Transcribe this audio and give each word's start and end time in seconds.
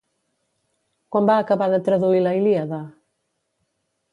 Quan 1.15 1.29
va 1.31 1.35
acabar 1.43 1.67
de 1.73 1.81
traduir 1.91 2.25
la 2.29 2.33
Ilíada? 2.39 2.81